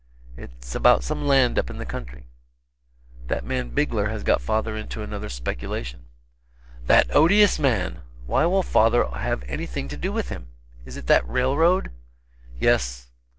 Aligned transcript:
"It's 0.35 0.73
about 0.73 1.03
some 1.03 1.27
land 1.27 1.59
up 1.59 1.69
in 1.69 1.77
the 1.77 1.85
country. 1.85 2.25
That 3.27 3.45
man 3.45 3.69
Bigler 3.69 4.09
has 4.09 4.23
got 4.23 4.41
father 4.41 4.75
into 4.75 5.03
another 5.03 5.29
speculation." 5.29 6.05
"That 6.87 7.15
odious 7.15 7.59
man! 7.59 8.01
Why 8.25 8.45
will 8.47 8.63
father 8.63 9.07
have 9.07 9.43
anything 9.45 9.87
to 9.89 9.97
do 9.97 10.11
with 10.11 10.29
him? 10.29 10.47
Is 10.85 10.97
it 10.97 11.05
that 11.05 11.29
railroad?" 11.29 11.91
"Yes. 12.59 13.09